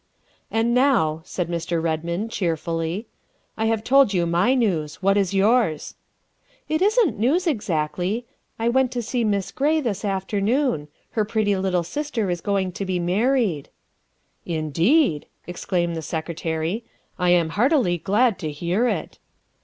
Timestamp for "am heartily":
17.29-17.99